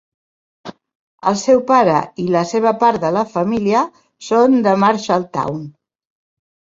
[1.31, 3.83] El seu pare i la seva part de la família
[4.29, 5.61] són de Marshalltown.